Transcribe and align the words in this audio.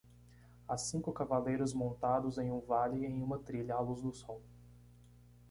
Há 0.67 0.79
cinco 0.79 1.13
cavaleiros 1.13 1.75
montados 1.75 2.39
em 2.39 2.49
um 2.51 2.59
vale 2.59 3.05
em 3.05 3.21
uma 3.21 3.37
trilha 3.37 3.75
à 3.75 3.79
luz 3.79 4.01
do 4.01 4.11
sol 4.11 4.41